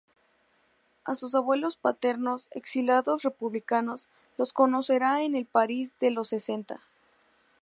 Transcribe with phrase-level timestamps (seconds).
[1.05, 6.81] A sus abuelos paternos, exilados republicanos, los conocerá en el París de los sesenta.